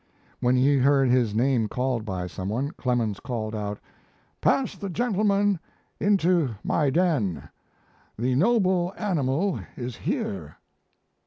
When 0.39 0.55
he 0.55 0.79
heard 0.79 1.09
his 1.09 1.35
name 1.35 1.67
called 1.67 2.05
by 2.05 2.25
some 2.25 2.49
one, 2.49 2.71
Clemens 2.71 3.19
called 3.19 3.53
out: 3.55 3.79
"Pass 4.41 4.75
the 4.75 4.89
gentleman 4.89 5.59
into 5.99 6.55
my 6.63 6.89
den. 6.89 7.47
The 8.17 8.33
noble 8.33 8.95
animal 8.97 9.59
is 9.77 9.97
here." 9.97 10.57